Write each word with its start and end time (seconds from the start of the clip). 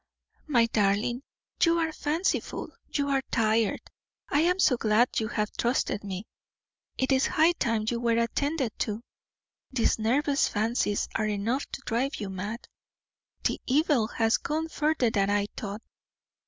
"My 0.47 0.65
darling, 0.65 1.21
you 1.63 1.77
are 1.77 1.91
fanciful, 1.93 2.69
you 2.91 3.09
are 3.09 3.21
tired. 3.29 3.81
I 4.29 4.39
am 4.39 4.57
so 4.57 4.75
glad 4.75 5.19
you 5.19 5.27
have 5.27 5.55
trusted 5.55 6.03
me; 6.03 6.25
it 6.97 7.11
is 7.11 7.27
high 7.27 7.51
time 7.51 7.85
you 7.87 7.99
were 7.99 8.17
attended 8.17 8.79
to. 8.79 9.03
These 9.71 9.99
nervous 9.99 10.47
fancies 10.47 11.07
are 11.13 11.27
enough 11.27 11.67
to 11.73 11.83
drive 11.85 12.15
you 12.15 12.31
mad; 12.31 12.67
the 13.43 13.61
evil 13.67 14.07
has 14.07 14.37
gone 14.37 14.69
further 14.69 15.11
than 15.11 15.29
I 15.29 15.45
thought. 15.55 15.83